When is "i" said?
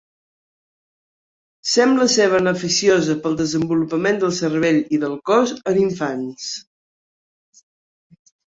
4.99-5.03